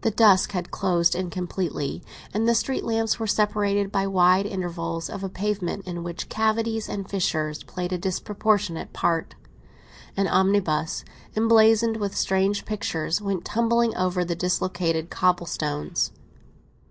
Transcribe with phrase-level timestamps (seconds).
[0.00, 2.02] The dusk had closed in completely
[2.32, 6.88] and the street lamps were separated by wide intervals of a pavement in which cavities
[6.88, 9.34] and fissures played a disproportionate part.
[10.16, 11.04] An omnibus,
[11.36, 16.10] emblazoned with strange pictures, went tumbling over the dislocated cobble stones.